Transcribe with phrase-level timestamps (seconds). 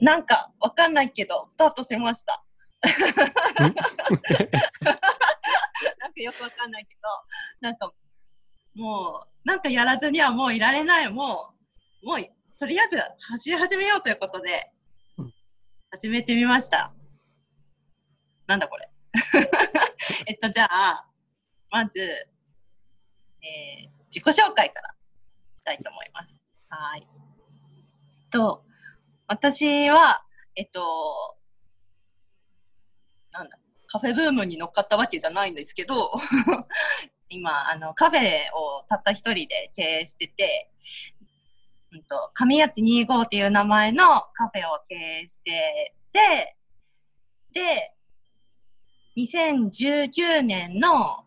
[0.00, 2.44] なんかわかんないけど、スタートしました。
[2.82, 2.88] な
[3.68, 3.72] ん
[6.12, 7.00] かよくわかんないけど、
[7.60, 7.92] なんか
[8.74, 11.52] もう、なんかやらずにはもういられない、も
[12.02, 12.18] う、もう、
[12.58, 12.98] とりあえず
[13.30, 14.70] 走り始めようということで、
[15.90, 16.92] 始めてみました。
[18.46, 18.90] なんだこれ。
[20.26, 21.06] えっと、じゃあ、
[21.70, 24.94] まず、えー自己紹介から
[25.54, 26.36] したいと思います。
[26.68, 27.06] はい。
[28.20, 28.64] えっと、
[29.30, 30.24] 私は、
[30.56, 31.36] えっと、
[33.30, 36.10] なんだ、カフェブームに乗っかったわけじゃないんですけど、
[37.30, 40.72] 今、あの、カフェをたった一人で経営してて、
[41.92, 46.56] うんと、神谷地25っていう名前のカフェを経営してて、
[47.52, 47.94] で、
[49.16, 51.24] 2019年の、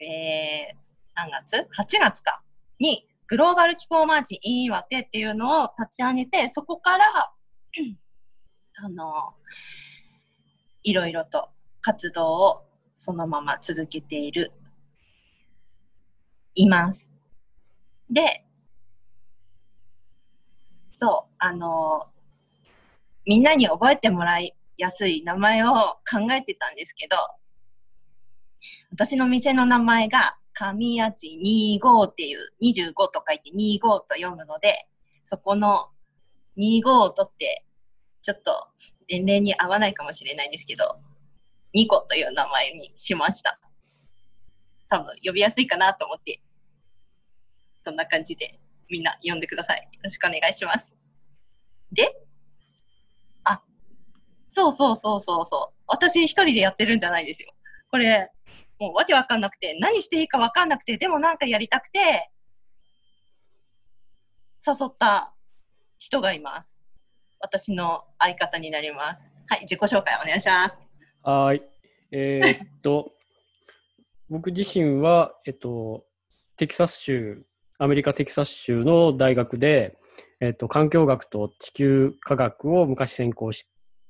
[0.00, 0.76] えー、
[1.14, 2.42] 何月 ?8 月か。
[2.78, 7.32] に、グローバル気候マーチ in 岩手っていうのを立ち上げて、そこから、
[8.76, 9.34] あの、
[10.82, 11.48] いろいろと
[11.80, 14.52] 活動をそのまま続けている、
[16.54, 17.10] います。
[18.10, 18.44] で、
[20.92, 22.08] そう、あの、
[23.24, 25.74] みんなに覚えてもらいやすい名前を
[26.10, 27.16] 考えてたんですけど、
[28.90, 34.88] 私の店の名前が神谷地25っていう25と書いて25と読むので、
[35.24, 35.88] そこの
[36.58, 37.64] 25を取って、
[38.22, 38.68] ちょっと
[39.08, 40.96] 年齢に合わないかもしれないんですけど、
[41.72, 43.60] ニコという名前にしました。
[44.90, 46.40] 多分呼びやすいかなと思って、
[47.84, 48.58] そんな感じで
[48.90, 49.88] みんな呼んでください。
[49.92, 50.94] よろしくお願いします。
[51.92, 52.08] で、
[53.44, 53.62] あ、
[54.48, 55.82] そうそうそうそうそう。
[55.86, 57.52] 私一人でやってるんじゃないですよ。
[57.90, 58.30] これ、
[58.78, 62.30] もうわけわかんなくて、何していいかわかんなくて、でもなんかやりたくて、
[64.66, 65.34] 誘った
[65.98, 66.76] 人がいます。
[67.40, 69.26] 私の相方になります。
[69.48, 70.80] はい、自己紹介お願いします。
[71.22, 71.62] はーい。
[72.10, 73.12] えーっと、
[74.30, 76.04] 僕自身は、えっと、
[76.56, 77.44] テキサス州、
[77.78, 79.96] アメリカ・テキサス州の大学で、
[80.40, 83.68] えっと、環境学と地球科学を昔専攻し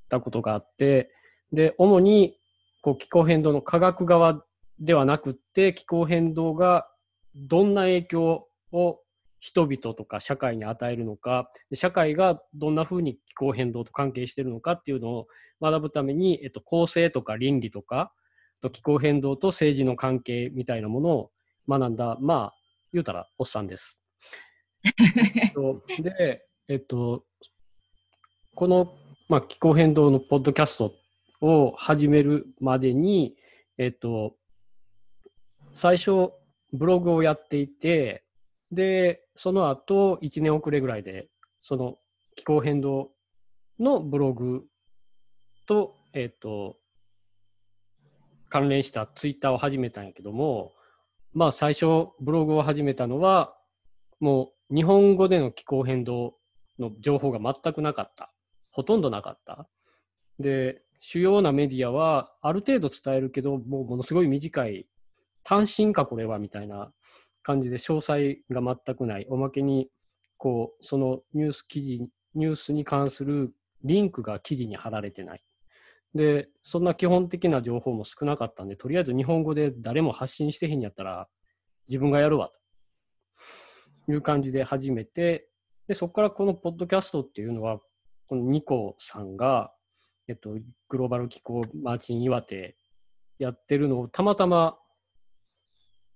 [0.09, 1.11] たことがあって、
[1.51, 2.37] で、主に
[2.81, 4.43] こう気候変動の科学側
[4.79, 6.87] ではなくって、気候変動が
[7.35, 8.99] どんな影響を
[9.39, 15.27] 人々とか社会に与えるのか、で社会がどんなふうに気候変動と関係しているのかっていうのを
[15.61, 18.11] 学ぶために、えっと、公正とか倫理とか、
[18.61, 21.31] と気候変動と政治の関係みたいなものを
[21.67, 22.53] 学んだ、まあ、
[22.91, 24.01] 言うたらおっさんです。
[25.53, 27.25] とで、えっと、
[28.55, 28.93] この、
[29.27, 30.93] まあ、気候変動のポッドキャスト
[31.41, 33.35] を始めるまでに、
[33.77, 34.35] えっと、
[35.71, 36.31] 最初、
[36.73, 38.23] ブログをやっていて、
[38.71, 41.29] で、その後、1年遅れぐらいで、
[41.61, 41.97] その
[42.35, 43.11] 気候変動
[43.79, 44.65] のブログ
[45.65, 46.77] と、えっと、
[48.49, 50.71] 関連したツイッターを始めたんやけども、
[51.33, 53.55] まあ最初ブログを始めたのは、
[54.19, 56.35] もう日本語での気候変動
[56.79, 58.33] の情報が全くなかった。
[58.71, 59.67] ほとんどなかった。
[60.39, 64.87] で、主要なメディアはある程度伝えるけど、もうものすごい短い、
[65.43, 66.91] 単身かこれはみたいな
[67.43, 69.25] 感じで詳細が全くない。
[69.29, 69.89] おまけに、
[70.37, 75.43] こう、そのニュース記事、ニュースに関するリンクが記事に貼られてない。
[76.15, 81.27] で、そんな基本的な情報も少なかったんで、とりあえず日本語で誰も発信してへんやったら、
[81.87, 82.51] 自分がやるわ、
[84.05, 85.49] という感じで始めて、
[85.87, 87.79] で、そこからこのポッドキャストっていうのは、
[88.27, 89.73] このニコさんが、
[90.27, 90.55] えっと、
[90.87, 92.75] グローバル気候マーチン岩手
[93.39, 94.77] やってるのをたまたま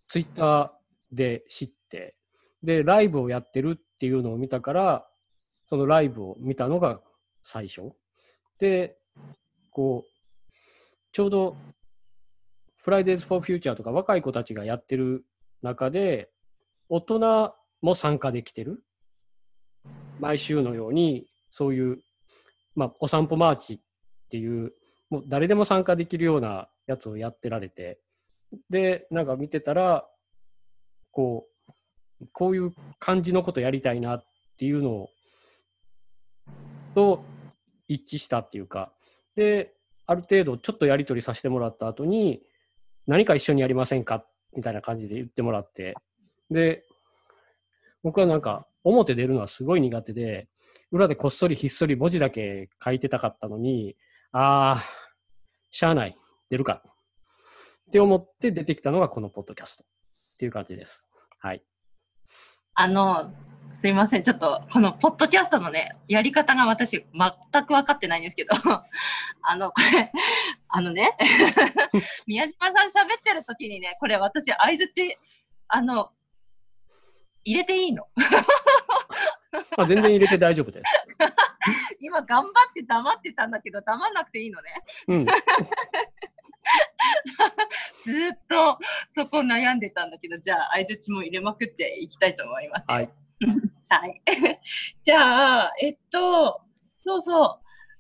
[0.08, 0.83] ツイッター
[1.14, 2.16] で知って、
[2.64, 5.08] で、ライブをやってるっていうのを見たから、
[5.66, 7.02] そのライブを見たのが
[7.42, 7.92] 最初。
[8.58, 8.98] で、
[9.72, 10.12] こう、
[11.12, 11.58] ちょうど、
[12.84, 15.26] Fridays for Future とか若い子たちがやってる
[15.62, 16.30] 中で、
[16.90, 18.84] 大人も参加できてる。
[20.20, 22.00] 毎週のように、そういう、
[22.76, 23.80] まあ、お散歩マーチっ
[24.30, 24.74] ていう、
[25.10, 28.00] もう誰でも参加できるようなやつをやってられて、
[28.70, 30.08] で、なんか見てたら、
[31.14, 31.48] こ
[32.22, 34.26] う、こういう感じのことやりたいなっ
[34.58, 35.10] ていうのを、
[36.94, 37.24] と
[37.88, 38.92] 一致したっていうか、
[39.36, 39.74] で、
[40.06, 42.42] ある程度ちょっとやり取りさせてもらった後に、
[43.08, 44.26] 何か一緒にやりませんか？
[44.56, 45.94] みたいな感じで言ってもらって、
[46.50, 46.84] で、
[48.04, 50.48] 僕はなんか表出るのはすごい苦手で、
[50.92, 53.96] 裏でこっそりひっそり文字だけ書いてたかったのに、
[54.32, 54.84] ああ、
[55.72, 56.16] しゃあない、
[56.50, 56.84] 出るか。
[57.88, 59.86] って思って出てきたのがこのポッドキャスト。
[60.34, 61.08] っていう感じです。
[61.40, 61.64] はい。
[62.76, 63.34] あの、
[63.74, 64.24] すいません。
[64.24, 68.52] ちょっと、このポッドキャストのね、やり方が私、全く分かってないんですけど、
[69.42, 70.12] あの、これ、
[70.68, 71.18] あのね、
[72.28, 75.18] 宮島さん喋ってる時にね、これ私、相づち、
[75.68, 76.12] あの、
[77.46, 78.08] 入れていいの？
[79.78, 80.86] あ全然入れて大丈夫です。
[82.00, 84.84] 今頑張って黙ってたんだけど、黙んなくていいのね。
[85.08, 85.26] うん。
[88.04, 88.80] ずーっと
[89.14, 92.96] そこ悩んでたんだけど、じゃあ相づちも入れまくっていきたいと思いますよ。
[92.96, 93.10] はい。
[93.90, 94.22] はい。
[95.04, 96.62] じゃあ、えっと、
[97.04, 97.60] そうそう。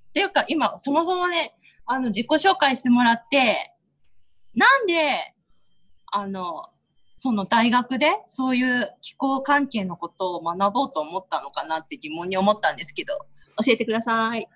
[0.10, 1.56] っていうか、今、そもそもね、
[1.86, 3.74] あの、自己紹介してもらって、
[4.56, 5.33] なんで、
[6.12, 6.69] あの、
[7.18, 13.18] その大学でそういう気候関係のことを学ぼうと思ったのかなって疑問に思ったんですけど、
[13.65, 14.48] 教えてください。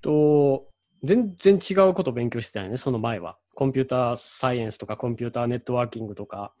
[0.00, 0.67] と、
[1.04, 3.36] 全然違うことを勉強してたよね、その前は。
[3.54, 6.52] コンピューターサイエンスとか、コンピューターネットワーキングとか。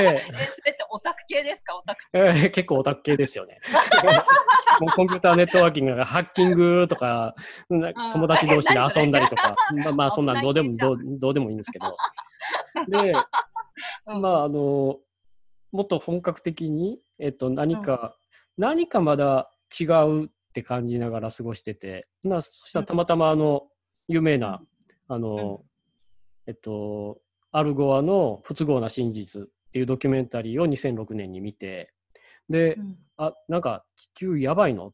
[0.00, 0.22] で、
[0.66, 1.76] え、てオタク系ですか？
[1.76, 3.60] オタクえー結構オタク系ですよね。
[4.80, 7.34] もうコンピューターネットワーキングがハッキングとか、
[7.68, 11.96] 友達同士で遊んだりとか、 まあまあそんなんどうでもどうどうでもいいんですけど。
[12.88, 13.12] で、
[14.06, 14.98] うんまああの、
[15.72, 18.16] もっと本格的に、えっと、何か、
[18.56, 23.64] 何かまだ違うって感じながら過ごしてて、なそしたらたまたまあの、
[24.06, 24.62] 有名な、
[25.08, 25.62] あの、
[26.46, 27.18] えっと、
[27.50, 31.92] アルゴアの不都合な真実っていうドキュメンタリーを2006年に見て、
[32.48, 32.98] で、うん。
[33.16, 34.88] あなんか地球やばいの？
[34.88, 34.92] っ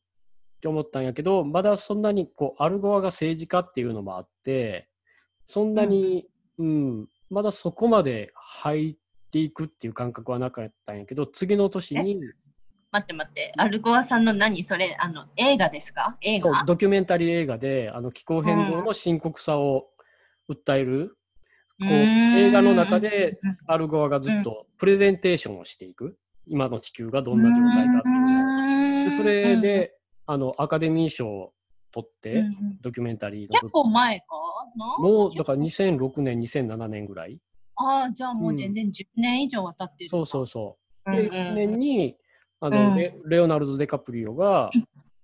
[0.60, 4.90] て思ったんやけどまだそんなにこうアルゴアが政治家っていうのもあって
[5.46, 6.26] そんなに、
[6.58, 8.96] うんまだそこまで入っ
[9.30, 12.20] ていくっていう感覚はなかったんやけど次の年に
[12.92, 14.62] 待って待って、アルゴアさんの何？
[14.62, 16.16] それ、あの、映画ですか？
[16.22, 16.58] 映画？
[16.58, 19.86] そうドキュメンタリー映画であの気候変動の深刻さを
[20.50, 21.16] 訴える、
[21.80, 26.18] こう映画の中でうんアルゴアがずっとプレゼンテーションをしていく。
[26.46, 29.10] 今の地球がどんな状態かっていう。
[29.10, 29.94] でそれ、で、
[30.26, 31.52] あのアカデミー賞を
[31.92, 32.54] 取って、うんうん。
[32.80, 34.26] ドキュメンタリーの結構前か
[34.76, 34.98] な？
[34.98, 37.38] もうだから2006年2007年ぐらい。
[37.76, 40.10] ああ、じゃあもう全然10年以上は経ってる。
[40.10, 40.76] そうそうそ
[41.06, 41.10] う。
[41.12, 42.16] うんで、1年に
[42.60, 42.94] あの、うん。
[42.94, 44.70] レレオナルド・デカプリオが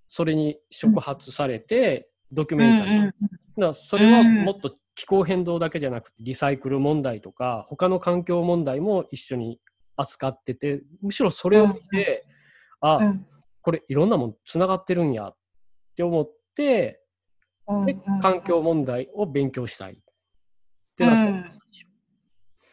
[0.09, 3.13] それに触発されて、ドキュメンタリー、うんうん
[3.59, 9.59] だそれはもっと気候変動だけじゃなくてリサイクル問題とか他の環境問題も一緒に
[9.97, 12.27] 扱っててむしろそれを見て、
[12.81, 13.27] あ、うん。
[13.63, 15.37] これいろんなもんつながってるんやっ
[15.97, 17.01] て思って
[17.87, 18.21] でうんうん。
[18.21, 19.97] 環境問題を勉強したいっ
[20.97, 21.59] てなったんです、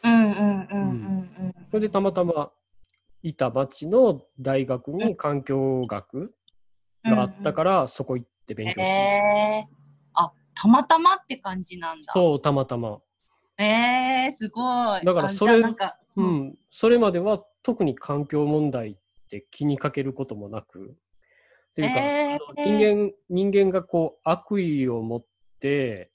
[0.04, 0.90] うんうんうん。
[0.90, 1.56] うん。
[1.72, 2.52] それでたまたま
[3.24, 6.36] いた町の大学に環境学
[7.06, 9.76] があったから、そこ行って勉強してました、えー、
[10.14, 12.12] あ、たまたまって感じなんだ。
[12.12, 13.00] そうたまたま、
[13.58, 14.66] えー、すごい。
[14.66, 15.76] あだからそれう
[16.18, 16.26] うん。
[16.48, 18.96] ん、それまでは特に環境問題っ
[19.30, 20.96] て気にかけることもなく。
[21.72, 22.40] っていうか、えー。
[22.78, 25.26] 人間人間がこう悪意を持っ
[25.60, 26.12] て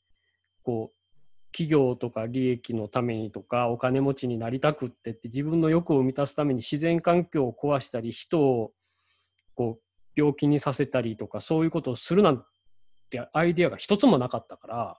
[0.63, 0.98] こう
[1.53, 8.73] 企業とか利益のためにとかお金持ちになりたくってって自分の欲を満たすために自然環境を壊したり人を
[9.55, 9.83] こう
[10.15, 12.45] 病気にさせたりとかそういうことをするなん
[13.11, 14.99] てアイデアが一つもなかったから、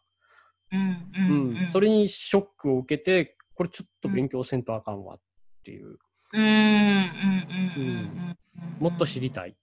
[0.72, 0.84] うんう
[1.16, 5.20] うんんうん、それにショックを受けてこれちょっと勉強せんとあかんわっ
[5.64, 5.98] ていう、
[6.34, 8.38] うん
[8.80, 9.56] もっと知りたい、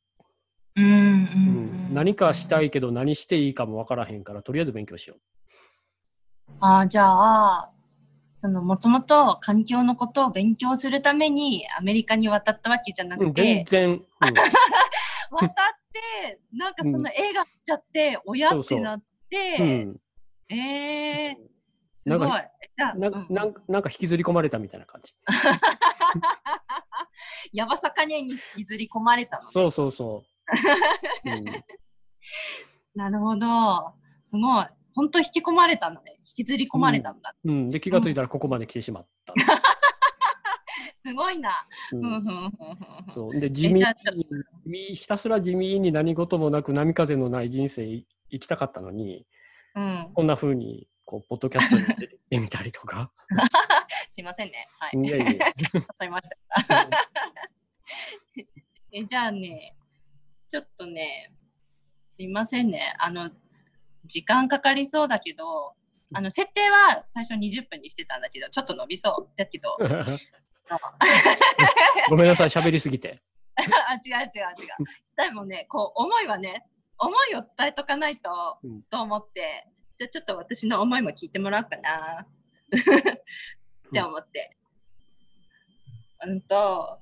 [0.76, 5.16] うん何かしたいけど何していいかもわからへんからとりあえず勉強しよ
[6.60, 7.70] あーじゃあ
[8.40, 14.00] そのもともと環境のことを勉強するためにアメリカに渡ったわけじゃなくて、全然、うん。
[15.32, 15.50] 渡っ
[15.92, 20.00] てなんかその映画見ちゃって、親ってなって、うん、
[20.56, 21.36] えー、
[21.96, 22.28] すごい。
[22.28, 22.30] なん
[22.76, 23.08] じゃあ、な
[23.44, 23.54] うん。
[23.82, 25.12] か引きずり込まれたみたいな感じ。
[27.52, 30.22] ヤバさかねに引きずり込まれたのそうそうそ
[31.26, 31.26] う。
[31.28, 31.44] うん、
[32.94, 33.92] なるほど。
[34.24, 36.16] すごい本当引き込まれたのね。
[36.26, 39.34] 引きずり込まれたんだ、うん、で気がついたらここまで来てしまった。
[40.96, 41.50] すごいな、
[41.92, 43.14] ううんんうんうんうん。
[43.14, 43.38] そう。
[43.38, 43.84] で地味
[44.64, 47.86] にひたすら地味に何事もなく波風のない人生
[48.30, 49.24] 生きたかったのに
[49.76, 53.12] うん、こんな風にこうポッドキャストに出てきてみたりとか。
[54.08, 54.66] すいませんね。
[54.78, 54.98] はい。
[54.98, 55.26] いやいや。
[56.00, 56.88] りました。
[58.90, 59.76] えじゃあね
[60.48, 61.34] ちょっとね
[62.06, 62.94] すいませんね。
[62.98, 63.30] あの
[64.06, 65.74] 時間かかりそうだけど
[66.12, 69.28] あの設定は最初20分にしてたんだけどちょっと伸びそう。
[69.36, 69.76] だけど
[72.10, 73.22] ごめんなさい、喋りすぎて。
[73.56, 73.62] あ
[73.94, 74.28] 違う違う違う。
[75.16, 76.66] でもねこう思いはね
[76.98, 78.82] 思いを伝えとかないと、うん。
[78.84, 82.22] と思ってじゃあちょっと私の思いも聞いてもらおうかな。
[82.22, 84.56] って思って。
[86.24, 87.00] うんと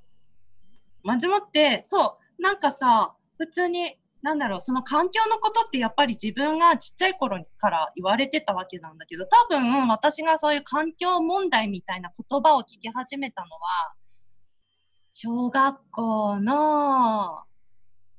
[1.03, 13.93] まずもってそうなんかさ、普通に、なんだろう、その環境のことってやっぱり自分がちっちゃい頃から言われてたわけなんだけど、多分私がそういう環境問題みたいな言葉を聞き始めたのは、
[15.13, 17.45] 小学校の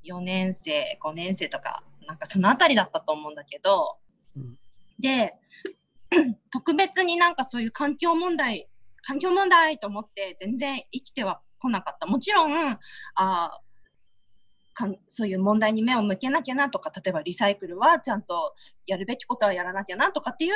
[0.08, 3.98] 4年生、5年生とか、なんかそのあたりだったと思うんだけど、
[4.38, 4.60] うん、
[5.00, 5.34] で、
[6.54, 8.70] 特別になんかそういう環境問題、
[9.02, 12.06] 環境問題と思って全然生きてはこなかった。
[12.06, 12.78] もちろん、
[13.16, 13.60] あ
[14.76, 18.54] かんそういう問題に目を向けなきゃなとか、例えばリサイクルはちゃんと
[18.86, 20.54] やるべきことはやらなきゃなとかっていう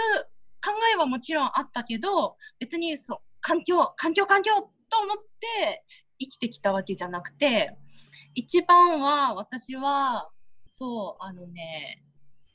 [0.63, 5.83] 考えはもちろんあったけど、別にそう環境、環境、環境と思って
[6.19, 7.75] 生きてきたわけじゃなくて、
[8.35, 10.29] 一番は私は、
[10.73, 12.03] そう、あのね、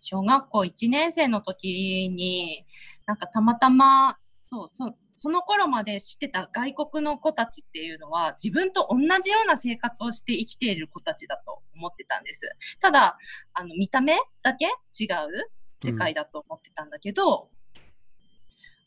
[0.00, 2.66] 小学校1年生の時に、
[3.06, 4.18] なんかたまたま、
[4.50, 12.40] そう、そその頃まで知ってた外国の子たちっていうのは自分と同じような生活をして生きている子たちだと思ってたんです。
[12.80, 13.16] ただ、
[13.54, 15.50] あの、見た目だけ違う
[15.84, 17.80] 世界だと思ってたんだけど、うん、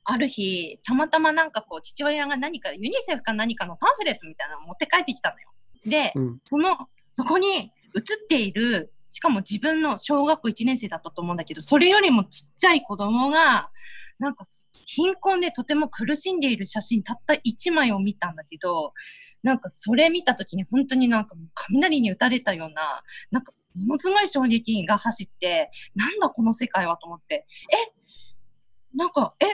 [0.04, 5.50] ある日、たまたまなんかこう、父親が何か、ユニセフか何かのパンフレットみたいなのを持って帰ってきたのよ。
[5.86, 6.78] で、うん、その、
[7.14, 13.70] そこに写っている、しかも自分の小学校1年生だったと思うんだけど、それよりもちっちゃい子供が、
[14.20, 14.46] なんか
[14.86, 18.94] 貧困でとても苦しんでいる写真たった1枚を見たんだけど、
[19.44, 29.46] なんかそれ見た時に本当になんか雷に打たれたような、なんかものすごい衝撃が走って、なんだこの世界はと思って、えなんか、え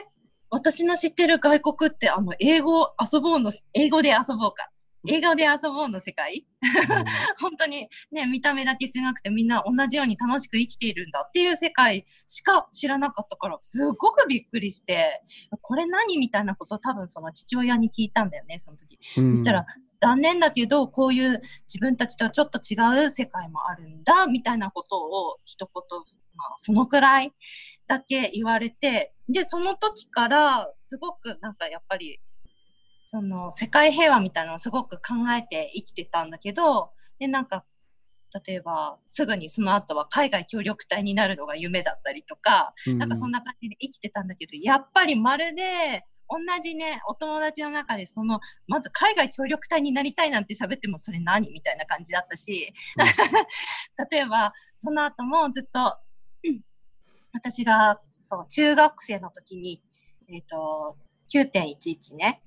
[0.50, 4.70] 私の知ってる外国ってあの英語遊ぼうの、英語で遊ぼうか
[5.06, 6.46] 映画で遊ぼうの世界、
[7.40, 15.22] 本当にね、見た目だけ違くてみんな同じように楽しく生きているんだっていう世界しか知らなかったから、すごくびっくりして、
[15.60, 18.98] これ何みたいなことを多分その父親に聞いたんだよね、その時。
[19.18, 19.66] うん、そしたら、
[20.00, 25.72] 残念だけど、こういう自分たちとはちょっと違う世界もあるんだ、みたいなことを一言、
[26.36, 27.32] まあ、そのくらい
[27.86, 32.20] だけ言われて、で、その時から、すごくなんかやっぱり、
[33.06, 37.64] その世界平和みたいなのをすごく考えて生きてたんだけど、で、なんか、
[38.46, 53.06] 例えばすぐにその後は海外協力隊になるのが夢だったりとか、うん、なんかそんな感じで生きてたんだけど、やっぱりまるで同じね、お友達の中でその、まず海外協力隊になりたいなんて喋ってもそれ何みたいな感じだったし、うん、
[54.10, 55.96] 例えばその後もずっと、
[57.32, 59.82] 私がそう中学生の時に、
[60.28, 60.96] えっ、ー、と、
[61.32, 62.42] 9.11ね、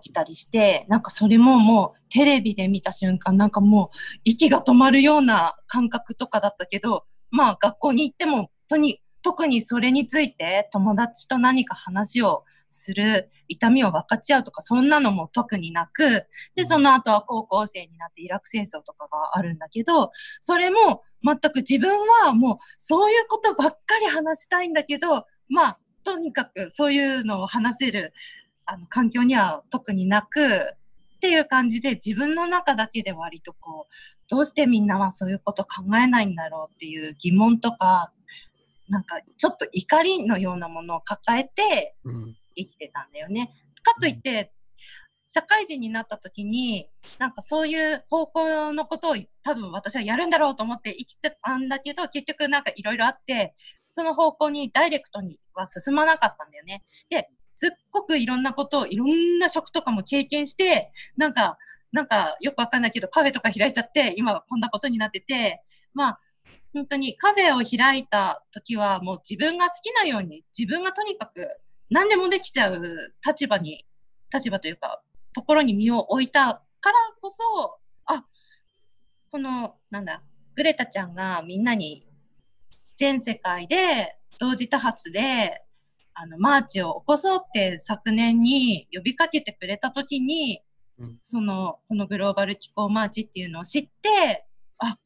[0.00, 20.10] 起きたりして、なんかそれももうテレビで見た瞬間、なんかもう息が止まるような感覚とかだったけど、まあ学校に行っても、とに、特にそれについて友達と何か話をする、痛みを分かち合うとか、そんなのも特になく、で、その後は高校生になってイラク戦争とかがあるんだけど、
[20.40, 21.90] それも全く自分
[22.24, 28.12] はもうそういうことばっかり話したいんだけど、まあ、とにかくそういうのを話せる
[28.72, 33.92] あの環境には特になくっていう感じで自分の中だけで割とこう
[34.30, 38.12] どうしてみんなはそういうこと考えないんだろうっていう疑問とか
[38.88, 41.94] なんかちょっと怒りのようなものを抱えて
[42.56, 43.52] 生きてたんだよね。
[43.68, 44.52] うん、かといって
[45.26, 46.88] 社会人になった時に
[47.18, 53.54] なんかそういう方向のことを多分私はやるんだろうと思って生きてたんだけど結局なんかいろいろあって
[53.86, 56.82] その方向にダイレクトには進まなかったんだよね。
[57.10, 57.28] で、
[57.62, 61.58] すっごくいろんなことを、いろんな職とかも経験して、なんか、
[61.92, 65.62] なんかよくわかんないけどカフェとか開いちゃって、今はこんなことになってて、
[65.94, 66.20] まあ、
[66.74, 71.46] 本当にカフェを開いた時はもう自分が好きなように、自分がとにかく
[71.88, 72.82] 何でもできちゃう
[73.24, 73.86] 立場に、
[74.34, 75.00] 立場というか、
[75.32, 77.44] ところに身を置いたからこそ、
[78.06, 78.24] あ、
[79.30, 80.20] この、なんだ、
[80.56, 82.08] グレタちゃんがみんなに
[82.96, 85.62] 全世界で同時多発で
[86.14, 90.62] あの、マーチを起こそうって昨年に呼びかけてくれたときに、
[90.98, 94.46] うん、その、このグローバル気候マーチっていうのを知って、
[94.78, 94.98] あ、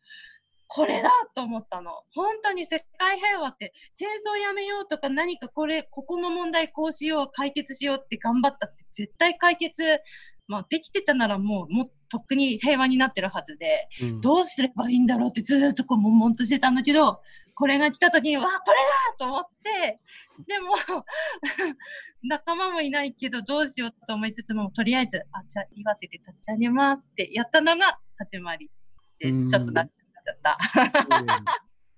[0.69, 1.93] これだと思ったの。
[2.15, 10.01] 本当に世界平和って戦争やめようとか何かこれ、ここの問題こうしよう、解決しようって頑張ったって絶対解決、
[10.49, 17.21] まあできてたならもう、もとっくに平和になってるはずで、うん、どうすればいいんだろうってずっとこう悶々としてたんだけど、
[17.57, 19.99] これが来た時に、わあ、これだと思って、
[20.47, 20.75] でも
[22.23, 28.71] 仲間もいないけどどうしようと思いつつも、とりあえず、あ、じゃあ岩手で立ち上げますってやったのが始まり
[29.19, 29.49] です。
[29.49, 30.59] ちょっとなっちゃった。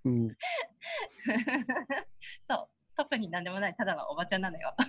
[0.05, 0.29] うん、
[2.47, 4.73] そう、特になんでもない、ただのおばちゃんなのよ。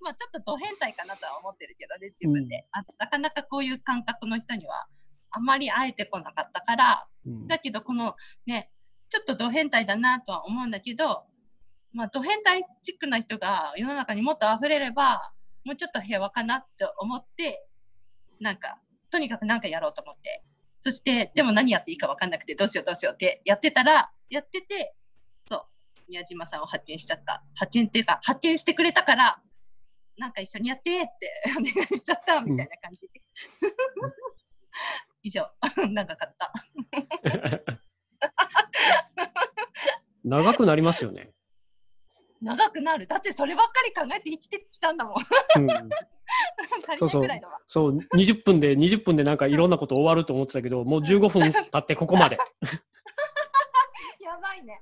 [0.00, 2.66] まあ、ちょっとド変態かなとは思ってるけどね、自分で。
[2.72, 4.88] あなかなかこういう感覚の人には
[5.30, 8.70] あまり会えてこなかったから、うんだけどこのね、
[9.08, 11.24] ちょっとド変態だなとは思うんだけど、
[11.92, 15.32] まあド変態チックな人が世の中にもっと溢れれば、
[15.64, 17.66] もうちょっと平和かなって思って、
[18.40, 18.78] なんか、
[19.10, 20.42] とにかくなんかやろうと思って。
[20.80, 24.94] そして、でも何やっていいか分かんなくて、どうしようどうしようってやってたら、やってて、
[25.46, 25.64] そう、
[26.08, 27.44] 宮島さんを発見しちゃった。
[27.54, 29.42] 発見っていうか、発見してくれたから、
[30.16, 33.06] なんか一緒にやってってお願いしちゃった、みたいな感じ。
[35.22, 35.46] 以上、
[35.90, 36.52] 長かった。
[40.24, 41.32] 長くなりますよね。
[42.42, 43.06] 長くなる。
[43.06, 45.14] だってそればっかり考えて生きてきたんだもん。
[45.14, 45.80] うん、足
[46.96, 47.58] りないぐらいだわ。
[47.66, 52.38] そう、20分で、20分でなんかいろんなこと終わると思ってたけど、 もう15分経ってここまで。
[54.20, 54.80] やばいね。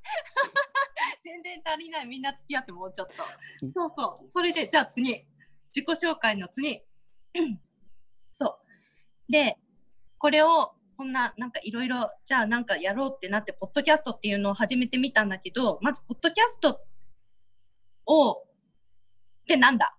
[1.23, 2.07] 全然足りない。
[2.07, 3.15] みんな付き合ってもうちょっと
[3.63, 3.73] うん。
[3.73, 4.31] そうそう。
[4.31, 5.27] それで、じゃあ次。
[5.75, 6.83] 自己紹介の次。
[8.33, 8.61] そ
[9.29, 9.33] う。
[9.33, 9.59] で、
[10.19, 16.81] これを、こんな、なんかいろいろ、じゃあなんかやろうってなって、ポッドキャストっていうのを始めてみたんだけど、まず、ポッドキャスト
[18.07, 18.45] を、っ
[19.47, 19.97] てなんだ？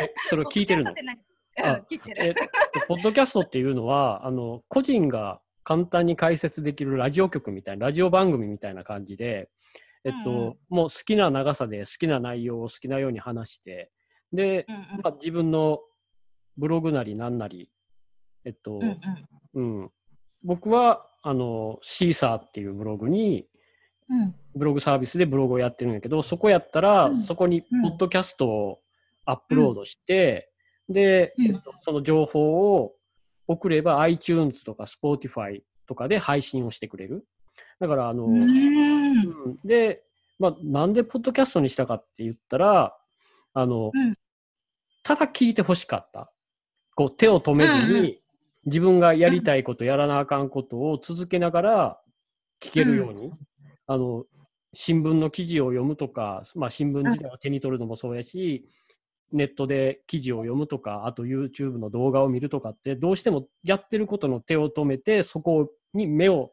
[0.00, 0.94] え それを聞いてるの？
[0.94, 2.34] ポッドキャストっていてえる。
[2.88, 9.50] ポッドキャストっていうのは、あの、個人が簡単に解説できるラジオ局みたいな、ラジオ番組みたいな感じで、
[10.04, 10.58] えっと、うんうん。
[10.68, 13.90] もう好きな長さで好きな内容を好きなように話して、
[14.32, 14.82] で、うんうん。
[15.02, 15.80] まあ、自分の
[16.56, 17.70] ブログなりなんなり、
[18.44, 19.00] えっと、うん
[19.54, 19.80] うん。
[19.80, 19.90] うん、
[20.42, 23.46] 僕は、あの、シーサーっていうブログに、
[24.08, 24.34] うん。
[24.54, 27.16] ブログサービスでブログをやってるんだけど、そこやったら、うん。
[27.16, 27.82] そこにうん。
[27.82, 28.80] ポッドキャストを
[29.24, 30.50] アップロードして、
[30.88, 31.46] で、うん。
[31.46, 32.94] えっとその情報を
[33.46, 37.26] 送れば iTunes とか Spotify とかで配信をしてくれる。
[37.80, 38.42] だから、あの、うん。
[38.42, 39.58] うん。
[39.64, 40.04] で、
[40.38, 42.96] まあ、なんでポッドキャストにしたかって言ったら、
[43.54, 44.14] あの、うん。
[45.02, 46.32] ただ聞いてほしかった。
[46.94, 48.18] こう、手を止めずに、うんう
[48.64, 52.00] 自分がやりたいこと、やらなあかんことを続けながら
[52.60, 53.32] 聞けるように、
[53.86, 54.24] あの、
[54.72, 58.64] 新聞の記事を読むとか、まあ、新聞自体を手に取るのもそうやし、
[59.32, 66.52] ネットで記事を読むとか、あと YouTube の動画を見るとかって、どうしてもやってることの手を止めて、そこに目を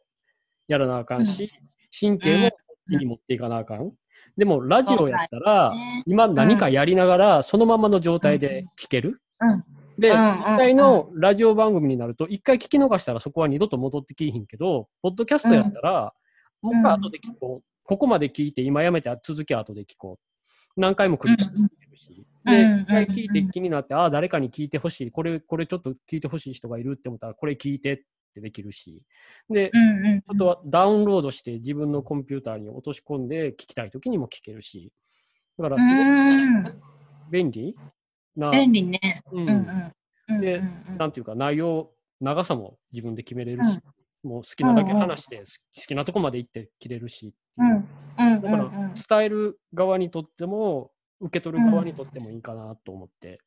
[0.68, 1.52] やらなあかんし、
[1.98, 3.92] 神経もそっちに持っていかなあかん。
[4.38, 6.04] でも、ラジオやったら、ね。
[6.06, 9.22] 今何かやりながら、そのままの状態で聞ける。
[10.00, 16.14] うんで、うんうん実際のラジオ番組になると、一回聞き逃したらそこは二度と戻ってきいひんけど、ポッドキャストやったら、
[16.62, 17.64] もう一回後で聞こう。
[17.84, 20.20] ここまで聞いて、今やめて続きは後で聞こ
[20.78, 20.80] う。
[20.80, 22.26] 何回も繰り返してるし。
[22.46, 25.12] で、うんうん一回聞いて気になって、ああ、誰かに聞いてほしい。
[25.12, 27.98] これ、これちょっと聞いてほしい人がいるって思ったら、これ聞いてっ
[28.34, 29.04] てできるし。
[29.50, 34.94] で、うんうんあとはダウンロードして自分のコンピューターに落とし込んで聞きたいときにも聞けるし。
[35.58, 36.82] だからすごうんく
[37.32, 37.76] 便利
[38.40, 39.22] な、便利ね。
[39.32, 39.94] ううんんうん
[40.30, 40.98] うんでうんうん。
[40.98, 43.80] なんていうか内容、長さも自分で決めれるし、
[44.24, 45.44] もう好きなだけ話して、好
[45.88, 48.70] きなとこまで行って切れるしだからう。
[48.70, 48.84] ん。
[48.84, 53.40] うん伝える側にとっても、受け取る側にとってもいいかなと思って。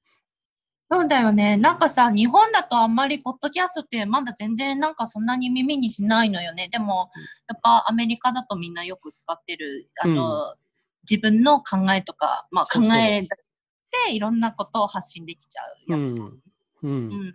[0.91, 1.57] そうだよね。
[1.57, 6.69] なんかさ、日本だとあんまりポッドキャストってまだ全然なんかそんなに耳にしないのよね。
[6.71, 7.11] でも、
[7.49, 10.55] やっぱアメリカだとみんなよく使ってる、あの、
[11.11, 12.89] 自分の考えとか、まあ考そう
[13.93, 15.63] そうえでいろんなことを発信できちゃ
[15.97, 16.15] うやつ。
[16.83, 17.35] うん。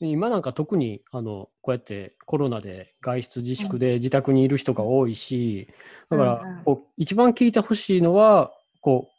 [0.00, 5.68] 今なんか特にあのこうやってコロナで外出自粛で自宅にいる人が多いし、
[6.10, 9.12] だからこう一番聞いてほしいのはこう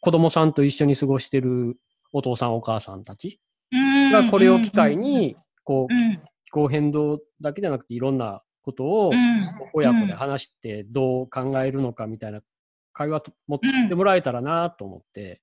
[0.00, 1.76] 子供さんと一緒に過ごしてる
[2.12, 3.40] お父さんお母さんたち
[3.72, 4.12] うん。
[4.12, 6.20] がこれを機会、にこううん。
[6.46, 9.42] 気候変動だけじゃなくていろんなことをうん。
[9.72, 12.40] 親子で話してどう考えるのかみたいな
[12.92, 13.58] 会話と持っ
[13.88, 15.40] てもらえたらなと思って、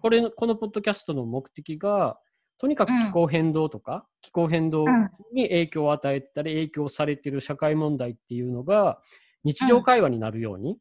[0.00, 2.18] これのこのポッドキャストの目的が
[2.58, 5.08] とにかく気候変動とか、気候変動うん。
[5.32, 8.98] に影響を与えたり影響されている社会問題っていうのが
[9.44, 10.76] 日常会話になるように、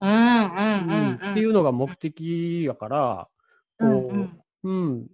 [0.00, 1.32] うんうんうんうん。
[1.32, 3.28] っていうのが目的やから、
[3.80, 4.22] こうんうん。
[4.22, 5.06] う、うん、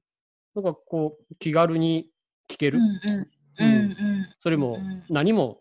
[0.55, 2.11] なんかこう気軽に
[2.51, 3.21] 聞ける、うんうん。
[3.59, 3.75] うん。
[3.83, 5.61] うんそれもうん何も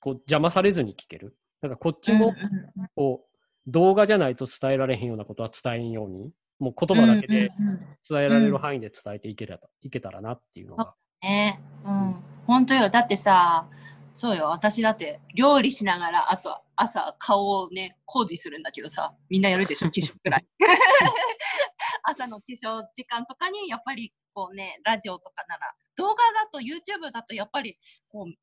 [0.00, 1.36] こう邪魔されずに聞ける。
[1.60, 2.88] なんかこっちもうんうん。
[2.94, 3.35] こう
[3.66, 7.78] 動画じゃないと伝えられへんようなことは伝えんように、もう言葉だけでうんうんうん。
[8.08, 10.94] 伝えられる範囲で伝えていければいけたらなっていうのが。
[11.22, 11.60] ね。
[11.84, 12.16] うん。
[12.46, 12.88] 本当よ。
[12.88, 13.66] だってさ
[14.14, 14.46] そうよ。
[14.48, 19.88] 私だって料理しながらあと朝顔をね工事するんだけどさみんなやるでしょ？
[19.90, 20.46] 化粧くらい。
[22.04, 25.74] 朝の化粧時間とかにやっぱりこうねラジオとかなら。
[25.96, 28.34] 動画だと YouTube だとやっぱりこう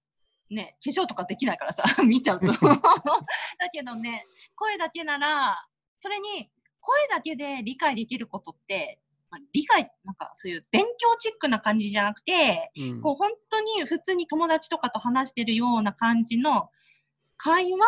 [0.53, 2.47] ね化粧とかできないからさ 見ちゃうと。
[2.53, 2.53] だ
[3.71, 5.67] けどね声だけなら
[5.99, 6.51] それに
[6.83, 8.99] 声だけで理解できることって、
[9.31, 13.01] まあ理解、なんかそういう勉強チックな感じじゃなくて、うん。
[13.01, 16.69] こう本当に普通に友達とかと話してるような感じの
[17.37, 17.79] 会話？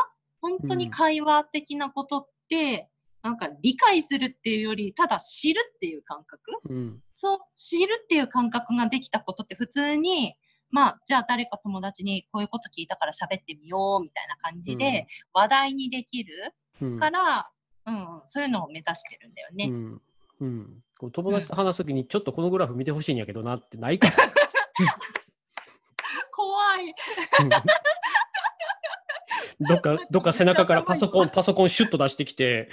[0.41, 2.89] 本当に会話的なことって、
[3.21, 6.51] なんか理解するっていうより、ただ知るっていう感覚？
[6.69, 7.04] うん。
[7.13, 10.38] そう、知るっていう感覚ができたことって普通に、
[10.76, 17.50] まあ、じゃあ誰か友達にこういうこと聞いたから喋ってみようみたいな感じで話題にできるうんから、
[17.86, 19.70] うん、そういうのを目指してるんだよね。
[19.70, 20.02] うん
[20.42, 24.14] うん、こう友達と話すときに、ちょっとこのグラフ見てほしいんやけどなってないから。
[26.30, 26.94] 怖い。
[27.40, 27.50] う ん
[29.60, 32.70] どっか、 どっか背中からパソコン、パソコンシュッと出してきて、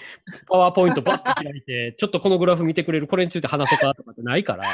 [0.48, 4.68] パワーポイントバッと開いて、ちょっとこのグラフ見てくれる、これについて話そうかとかってないから。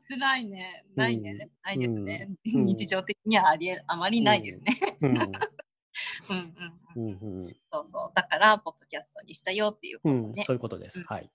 [0.00, 0.84] それは辛いね。
[0.94, 1.30] ないね。
[1.30, 2.30] うんないですね。
[2.54, 4.76] うん 日常的にはありえ、あまりないですね。
[5.00, 5.18] うん
[6.30, 7.18] うんうんうん。
[7.20, 8.12] うんうんそうそう。
[8.14, 10.44] だから、ポッドキャストにしたよっていうこうんとね。
[10.44, 11.00] そういうことです。
[11.00, 11.30] うんはい。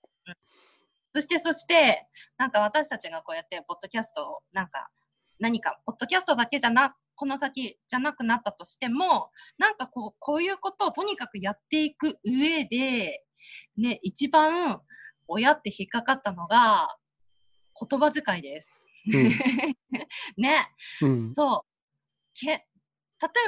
[1.14, 4.90] そして、そして、なんか私たちがこうやって、ポッドキャストを、なんか、
[5.38, 13.24] 何か、ポッドキャストだけじゃな、この先じゃなくなったとしても、なんかこう、こういうことをとにかくやっていく上で、
[13.76, 14.82] ね、一番
[15.28, 16.96] 親って引っかかったのが、
[17.78, 18.72] 言葉遣いです。
[20.36, 20.68] ね、
[21.02, 21.74] うんそう。
[22.34, 22.66] け例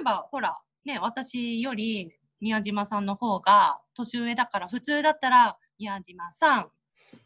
[0.01, 6.71] えば、ほら、ね、私より宮島さんの方が年上だから、普通だったら、宮島さん、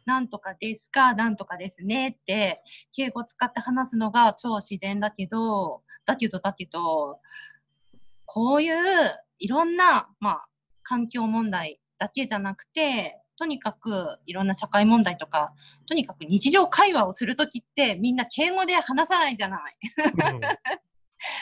[0.04, 7.20] なんとかですか、なんとかですねって、敬語使って話すのが超自然だけど、だけど、だけど、
[8.24, 8.76] こういう
[9.38, 10.48] いろんな、まあ、
[10.82, 15.54] 環境問題だけじゃなくて、とにかくいろんな社会問題とか、
[15.88, 19.76] とにかく日常会話をするときってみんな敬語で話さないじゃない。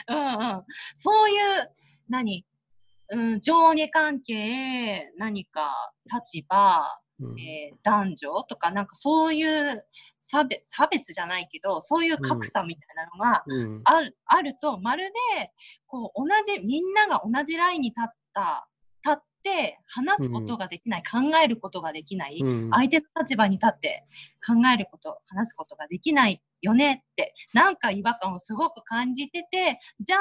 [0.09, 0.17] うん。
[0.17, 0.65] うん。
[0.95, 1.37] そういう、
[2.09, 2.47] 何？
[3.11, 7.41] うん、上下関係、何か立場、うん。
[7.41, 9.85] えー男女とか、なんかそういう
[10.21, 13.81] 差別、差別じゃないけど、そういう格差みたいなのがうん。
[13.85, 15.53] ある,、あると、まるで、
[15.89, 18.69] こう、同じ、みんなが同じラインに立った、
[19.49, 22.71] 立って話すことができない、考えることができない、うん。
[22.71, 24.05] 相手の立場に立って
[24.47, 30.17] 考えること、話すことができないよねって、なんか違和感をすごく感じてて、じゃ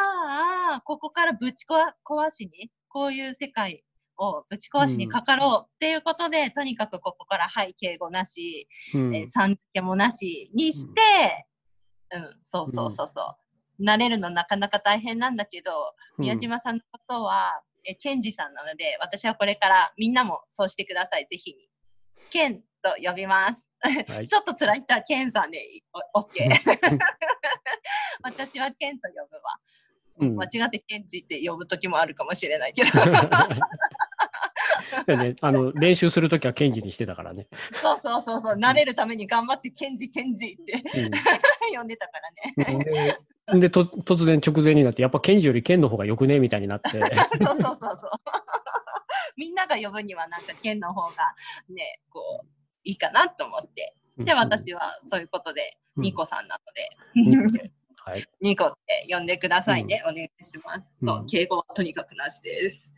[0.75, 3.83] あ、ここからぶち壊壊しに、こういう世界
[4.17, 9.15] をぶち壊しにかかろうっていうことで、とにかくここから、はい、敬語なし、うん。
[9.15, 11.47] えーさん付けもなしにして、
[12.11, 13.47] うん、そうそうそうそう。
[13.83, 15.71] 慣れるのなかなか大変なんだけど、
[16.17, 21.69] 宮島さんのことは、えケンジさんなので、私はこれからみんなもそうしてください、ぜひに。
[22.29, 23.69] ケンと呼びます。
[23.79, 26.49] はい ちょっと辛い人はケンさんでいいお OK。
[28.21, 29.41] 私はケンと呼ぶわ。
[30.19, 32.89] うん間違ってケンジって呼ぶ時もあるかもしれないけど。
[35.05, 37.47] でね、あの練習するときはケンジにしてたからね。
[37.81, 40.83] そうそうそうそう、慣れるために頑張ってケンジケンジって
[41.75, 43.17] 呼んでたからね。
[43.47, 46.89] うんででと突然直前になって、やっぱケンジよりケンの方がよくねみたいになって。
[46.89, 48.11] そうそうそうそう。
[49.37, 51.33] みんなが呼ぶにはなんか県の方が
[51.69, 52.47] ね、こう、
[52.83, 53.95] いいかなと思って。
[54.17, 56.89] で、私はそういうことで、うんニコさんなので、
[57.31, 58.23] うんはい。
[58.39, 60.03] ニコって呼んでくださいね。
[60.05, 60.83] お願いします。
[61.01, 62.91] そうう、ん敬語はとにかくなしです。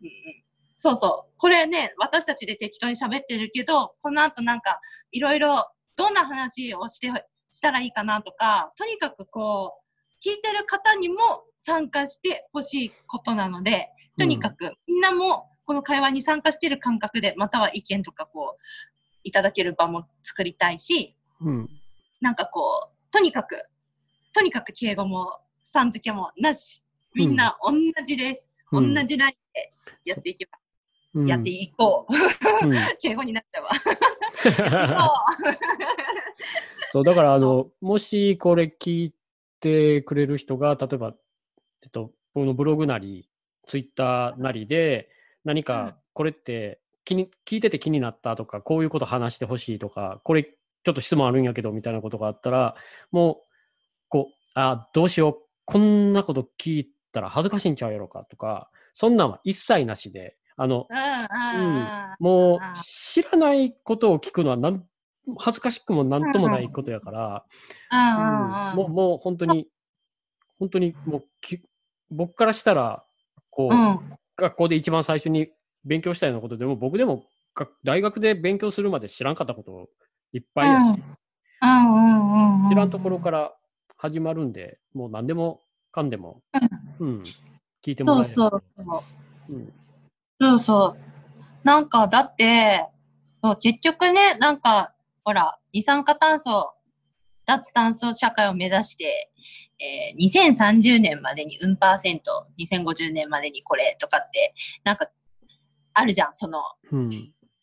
[0.00, 0.47] うんうん
[0.78, 1.32] そうそう。
[1.38, 7.10] これね、私たちで適当に喋ってるけど、この後なんか、いろいろ、どんな話をして、
[7.50, 18.62] したらいいかなとか、とにかくこう、聞いてる方にも参加してほしいことなので、とにかくみんなもこの会話に参加してる感覚で、または意見とかこう、
[19.24, 21.68] いただける場も作りたいし、うん。
[22.20, 23.64] なんかこう、とにかく、
[24.32, 26.84] とにかく敬語も、さん付けもなし。
[27.14, 27.72] みんな同
[28.04, 28.50] じです。
[28.70, 29.70] うん同じラインで
[30.10, 30.67] やっていけば、うん
[31.14, 32.14] やっていこう。
[32.14, 32.18] うん
[33.00, 33.70] 敬語になったわ。
[36.92, 39.14] そうだからあの、もしこれ聞い
[39.60, 41.14] てくれる人が、例えば、
[41.82, 43.28] えっと、このブログなり、
[43.66, 45.10] ツイッターなりで、
[45.44, 52.74] 何うんかこれって気に、聞いてて気になったとか、こういうこと話してほしいとか、これちょっと質問あるんやけどみたいなことがあったら、
[53.10, 53.46] もう、
[54.08, 60.94] こう、あ、どうしよう、こんなこと聞いたら恥ずかしいんちゃうやろかとか、そんなんは一切なしで、あの、う。
[60.94, 61.88] ん。
[62.18, 64.84] もう知らないことを聞くのはなん
[65.38, 67.44] 恥ずかしくもなんともないことやから、
[67.92, 68.76] うん。
[68.76, 69.68] もうもう本当に、
[70.58, 71.62] 本当にもうき
[72.10, 73.04] 僕からしたら、
[73.50, 74.00] こう、うん。
[74.36, 75.48] 学校で一番最初に
[75.84, 77.24] 勉強したようなことでも、僕でも
[77.84, 79.88] 大学で勉強するまで知らんかったこと
[80.32, 83.52] いっぱいやし、知らんところから
[83.96, 85.60] 始まるんで、もう何でも
[85.92, 86.42] かんでも、
[86.98, 87.22] うん、
[87.84, 89.04] 聞いてもらえればそうそうそ
[89.50, 89.52] う。
[89.54, 89.72] うん
[90.40, 91.08] そうそう。
[91.64, 92.86] なんか、だって、
[93.42, 96.72] そう結局ね、なんか、ほら、二酸化炭素、
[97.44, 99.30] 脱炭素社会を目指して、
[99.80, 105.08] えー2030年までにうんパーセント、2050年までにこれとかって、なんか、
[105.94, 107.08] あるじゃん、その、うん。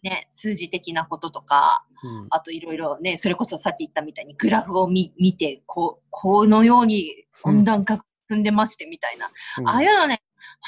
[0.03, 2.27] ね、数字的なこととか、うん。
[2.29, 9.29] あといろいろね、それこそさっき言ったみたいにグラフを見見て、こう、このように温暖化が進んでましてみたいな。
[9.59, 10.21] うんああいうのね、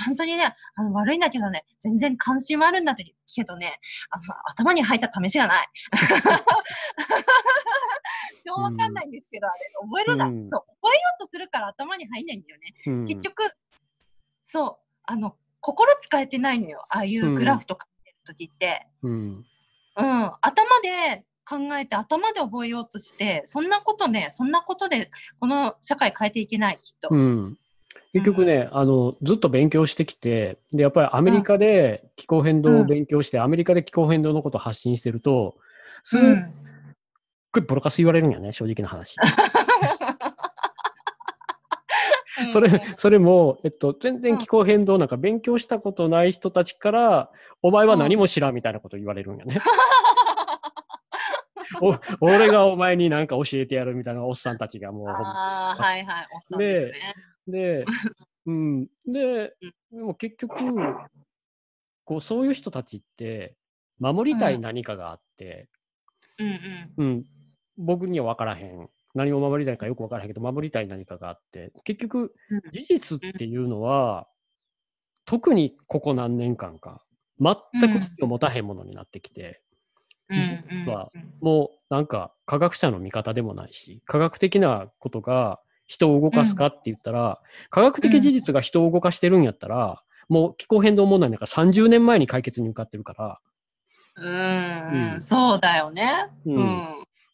[0.05, 3.03] 本当にね、あの悪いんだけどね、全然関心はあるんだけ
[3.43, 5.67] どね、あの頭に入った試しがない。
[8.45, 12.73] 超わかんないんですけど、あれ、覚えるな、うんそう、覚えようとするから頭に入んないんだよね。
[12.87, 13.43] うん結局、
[14.43, 16.85] そう、あの、心使えてないのよ。
[16.89, 18.87] ああいうグラフとか見てるときって。
[19.03, 19.45] うん。
[19.97, 25.09] うん、頭で考えて、頭で覚えようとして、そんなことね、そんなことで、
[25.39, 27.09] この社会変えていけない、きっと。
[27.11, 27.57] うん。
[28.13, 35.55] 結局ね、あの、ずっと勉強してきて、で、やっぱりアメリカで気候変動を勉強して、アメリカで気候変動のことを発信してると、
[36.03, 36.53] すっうん
[37.59, 39.15] ごいボロカス言われるんやね、正直な話。
[42.51, 47.31] それ、それも、えっと、全然気候変動なんか勉強したことない人たちから、
[47.63, 49.57] お前は何も知らんみたいなこと言われるんやね。
[51.81, 57.13] お俺がお前になんか教えてやるみたいなおっさんたちがもうああ、はいはい、おっさんですね。
[57.47, 57.85] で、
[58.45, 58.87] うん。
[59.05, 59.53] で、
[59.91, 60.55] でも結局、
[62.05, 63.55] こう、そういう人たちって、
[63.99, 65.69] 守りたい何かがあって、
[66.39, 66.47] うん
[66.97, 67.05] うん。
[67.05, 67.25] うん、
[67.77, 68.89] 僕には分からへん。
[69.15, 74.27] 何を守りたいかよく分からへんけど、守りたい何かがあって、結局、うん事実っていうのは、
[75.25, 77.03] 特にここ何年間か、
[77.39, 79.61] 全く意味を持たへんものになってきて、
[80.29, 80.37] うん
[80.85, 93.39] 実はもうなんか科学者の味方でもないし、科学的なことが人を動かすかって言ったら、科学的事実が人を動かしてるんやったら、もう気候変動問題なんか30年前に解決に向かってるから、
[94.19, 96.27] うん、そうだよね。
[96.45, 96.83] ううんん。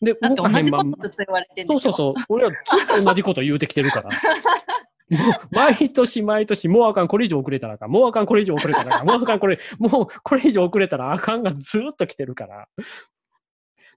[0.01, 1.67] で、だって同じことずっと言われてる。
[1.69, 4.11] そうそうそう、俺はずっと同じこと言うてきてるから。
[5.09, 12.67] もう毎年毎年、もうあかん、これ以上遅れたらあかん、もうあかん、これ以上遅れたらあかん、もうあかん、これ、もうこれ以上遅れたらあかんがずーっと来てるから。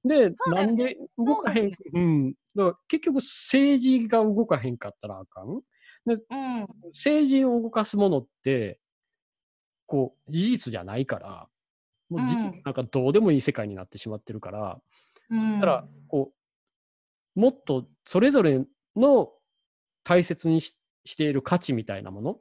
[0.04, 2.32] で、なんで動かへん、うん。
[2.54, 5.62] だから結局政治が動かへんかったらあかん？
[6.06, 6.66] うん。
[6.92, 8.80] 政治を動かすものって、
[9.86, 11.48] こう、事実じゃないから、
[12.10, 14.80] もう事実うんなんかどうでもいい世界になってしまってるから、
[15.30, 15.60] うん。
[15.60, 16.34] だから、こ
[17.36, 18.64] う、もっとそれぞれ
[18.96, 19.32] の
[20.04, 22.40] 大切にししている価値みたいなもの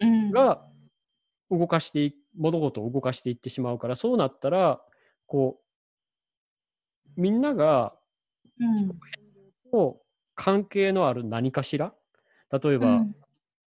[0.00, 0.66] うん、が
[1.50, 4.82] 動かしてい、物事を動かしていってしまうから、そうなったら、
[5.26, 5.61] こう、
[7.16, 7.94] みんなが、
[8.60, 8.90] うん、
[9.70, 11.94] こう、関係のある何かしら、
[12.50, 13.16] 例えば、うん。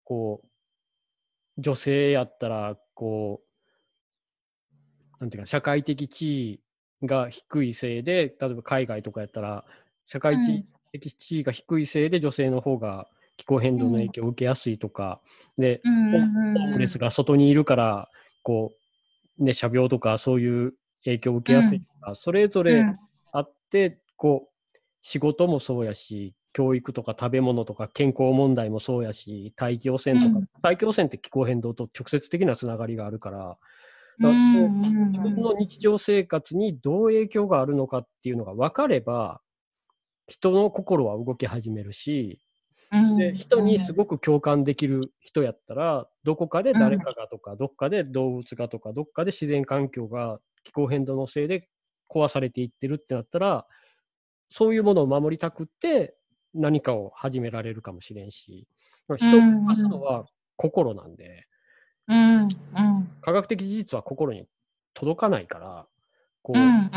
[0.03, 6.61] こう、女性やったら、こう、なんていうか、社会的地
[7.01, 9.65] 位が低いせいで、例えば海外とかやったら、
[10.05, 10.65] 社会うん。
[10.91, 15.21] 的地位が低いせいで女性の方が気候変動の影響を受けやすいとか、
[15.57, 16.53] で、うんホうん。
[16.53, 18.09] ホームレスが外にいるから、
[18.43, 18.73] こ
[19.39, 20.73] う、ね、社病とかそういう
[21.05, 22.85] 影響を受けやすいとか、それぞれ
[24.17, 30.45] こう、仕事もそうやし、教育とか食べ物とか健康問題もそうやし、大気汚染とか、うん。
[30.61, 33.57] 大気汚染って気候変動と直接的なつながりがあるから、か
[34.19, 39.41] らそううん自分の日常生活にどう影響があるのかっていうのが分かれば、
[40.27, 42.39] 人の心は動き始めるし、
[42.91, 43.17] うん。
[43.17, 51.69] で人にすごく共感できる人やったら、どこかで誰かがとか、どっかで動物がとか、どっかで自然環境が気候変動のせいで
[52.13, 53.65] 壊されていってるってなったら、
[54.49, 56.15] そういうものを守りたくって
[56.53, 58.67] 何かを始められるかもしれんし、
[59.17, 61.47] 人を動かすのは心なんで、
[62.07, 62.49] うんうん
[63.21, 64.45] 科学的事実は心に
[64.93, 65.87] 届かないから、
[66.41, 66.91] こう、うんうん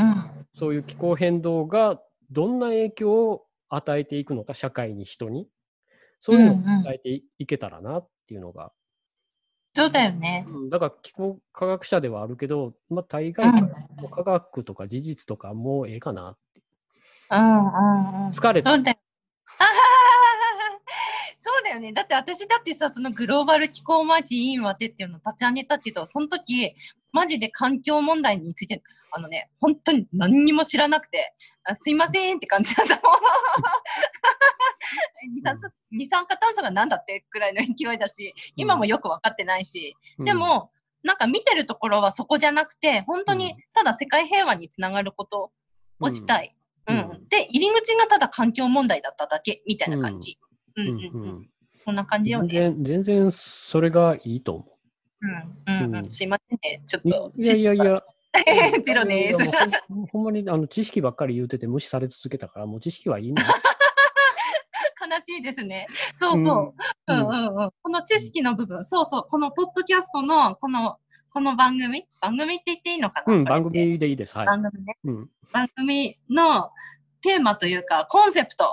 [0.55, 2.01] そういう気候変動が
[2.31, 5.49] どんな影響を与えていくのか、社会に、人に。
[6.19, 8.73] そういうのをうんうん伝えていいけたらなっていうのが、
[9.77, 10.47] そうだよね。
[10.49, 16.63] うんだから気候科学者ではあるけど、まあ、大概うん科学とか事実とかもうええかなって。
[17.31, 18.31] うんうんうん。
[18.31, 18.73] 疲れた。
[18.73, 18.97] そうだよ。
[21.77, 21.93] よね。
[21.93, 26.75] だって私だってさ、そのグローバル気候マーチ委員はてっていうのを立ち上げたけど、その時、
[27.13, 31.35] マジで環境問題について、あのね、本当に何にも知らなくて、
[31.65, 33.03] あすいませんって感じだったもん。
[35.35, 40.71] 二酸化二酸化炭素が何だってくらいの勢いだし、今もよく分かってないし、でも、
[41.03, 45.53] なんか見てるところはそこじゃなくて、本当にただ世界平和につながること
[46.01, 46.55] をしたい。
[46.89, 47.29] ううんん。
[47.29, 50.39] で、入り口がただ環境問題だっただけみたいな感じ。
[50.77, 51.51] ううんんうんうん。
[51.87, 52.55] うんこんな感じよ全ね。
[52.75, 54.65] 然、全然それがいいと思
[55.21, 57.33] うんうんううんん、すいませんね、ちょっいと。
[57.37, 58.03] いやいやいや。
[58.85, 59.39] ゼロです。
[60.13, 63.43] ほんまにあの知識ばっかり言うてて無視され続けたから、もう知識はいいな。
[65.09, 65.87] 悲しいですね。
[66.13, 66.75] そうそ
[67.09, 67.13] う。
[67.13, 67.71] うんうんうんうん。
[67.83, 69.27] この知識の部分、そうそう。
[69.29, 70.99] このポッドキャストの、この、
[71.31, 72.07] この番組？
[72.21, 74.37] 番組って言っていいのかな、うん、番組でいいです。
[74.37, 74.47] はい。
[74.47, 74.97] 番組ね。
[75.05, 76.71] うん、番組の
[77.23, 78.71] テーマというか、コンセプト、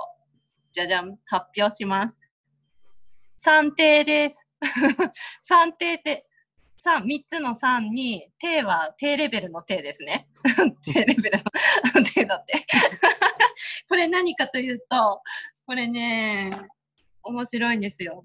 [0.72, 2.18] じゃじゃん、発表します。
[3.44, 4.46] 算定です。
[5.42, 6.26] 算定って、
[6.78, 10.28] 三三つの三に、低は低レベルの低ですね。
[10.82, 11.44] 低レベルの
[12.14, 12.64] 低だって。
[13.86, 15.20] これ何かというと、
[15.66, 16.52] これね、
[17.22, 18.24] 面白いんですよ。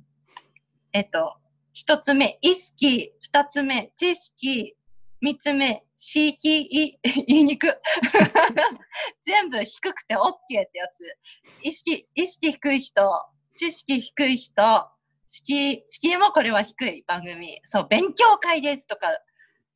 [0.94, 1.36] えっと、
[1.74, 3.12] 一つ目、意識。
[3.20, 4.78] 二つ目、知識。
[5.20, 7.78] 三つ目、しきい、言いにく。
[9.24, 11.04] 全部低くて OK ってやつ。
[11.62, 13.12] 意識、意識低い人、
[13.54, 14.90] 知識低い人、
[15.30, 17.62] 敷敷居もこれは低い番組。
[17.64, 19.08] そう、勉強会ですとか、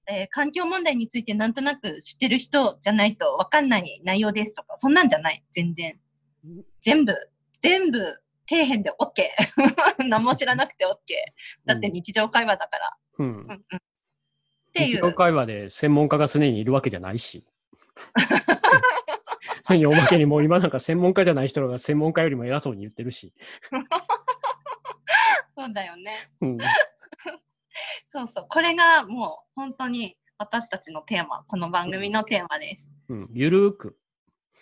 [0.08, 5.44] えー環境問題についてなんとなく知ってる人じゃないとわかんない内容ですとか、そんなんじゃない。
[5.52, 6.00] 全然。
[6.82, 7.16] 全部、
[7.62, 8.00] 全部、
[8.50, 9.24] 底辺で OK。
[10.10, 10.98] 何も知らなくて OK。
[11.66, 12.98] だって日常会話だから。
[13.20, 13.56] うんうんうん。
[13.56, 13.60] っ
[14.74, 15.14] てい日常う。
[15.14, 17.46] 会話で専門家が常にいるわけじゃないし。
[19.70, 23.34] おまけにもう今なんか専門家じゃない人が専門家よりも偉そうに言ってるし。
[25.56, 26.32] そうだよね。
[26.42, 26.58] うん、
[28.06, 28.48] そうそう。
[28.50, 32.90] これがもう本当に私たちのテーマ、この番組のテーマです。
[33.08, 33.98] うん、ゆるーく、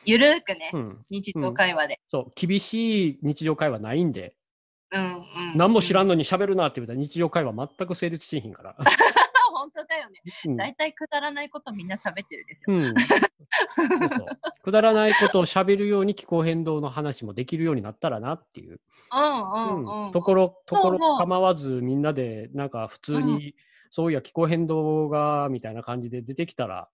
[0.04, 1.02] ゆるーくね、うん。
[1.10, 2.02] 日常会話で。
[2.10, 4.36] そう、厳しい日常会話ないんで、
[4.92, 5.22] うんうん。
[5.56, 6.08] 何も知らん。
[6.08, 8.76] んのに喋るなって言ったら日常会話全く成立しひんから。
[9.62, 10.22] 本当だよね。
[10.46, 12.78] うん大体くだらないことみんな喋ってるですよ。
[12.78, 12.96] うん、そう
[14.10, 14.28] そう
[14.64, 18.80] くだらないことを喋るように気候変動の話もできるようになったらなっていう、
[19.14, 20.12] うんうんうん。
[20.12, 23.56] ところところ構わずみんなでなんか普通に、
[23.92, 26.90] そういや気候変動がみたいな感じで出てきたら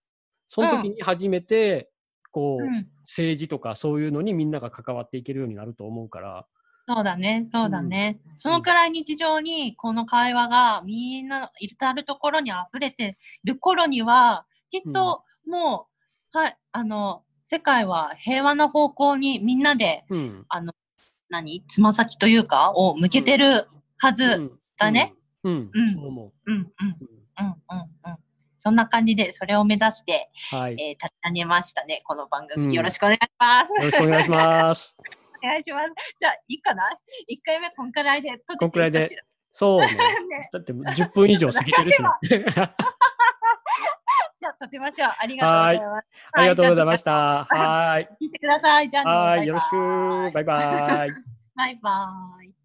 [0.47, 1.89] その時に初めて
[2.32, 2.88] こう、うん。
[3.03, 6.45] 政治とかそういうのにみんなが関わっていけるようになると思うから、
[6.88, 8.19] そうだね、そうだね。
[8.38, 15.88] そのくらい日常にこの会話がみんな至るところに溢れてる頃には、きっとも
[16.34, 20.73] う、はい、あの、世界は平和な方向にみんなで、うんあの、
[21.30, 21.63] 何？
[21.67, 24.23] つま先というかを向けてるはず。
[24.23, 25.15] うんだね。
[25.43, 27.52] うん、うんそう思うん、うん、う、うん、うん、
[28.06, 28.17] うん。
[28.60, 32.67] そんな感じで、それを目指して、うんはい、えー、立ち上げましたね、この番組。
[32.67, 33.73] うんよろしくお願いします。
[33.73, 34.95] よろしくお願いします。
[35.43, 35.93] お願いします。
[36.17, 36.84] じゃあ、いいかな
[37.30, 39.10] ?1 回目こんくらいで閉じていいこんくらいで
[39.52, 39.88] そうね。
[40.30, 42.10] ね、だって10分以上過ぎてるしね。
[44.39, 45.10] じゃあ閉じましょう。
[45.17, 46.08] ありがとうございます。
[46.34, 47.56] ありがとうございましはた。
[47.56, 48.06] はーい。
[48.21, 48.89] 聞いてください。
[48.89, 49.45] じゃあね。
[49.47, 50.32] よろしく。
[50.32, 51.12] バイバイ。
[51.56, 52.10] バイバ
[52.43, 52.57] イ。